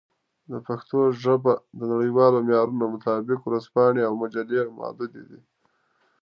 [0.47, 5.39] په پښتو ژبه د نړیوالو معیارونو مطابق ورځپاڼې او مجلې محدودې دي.